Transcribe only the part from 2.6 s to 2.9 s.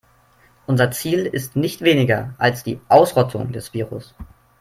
die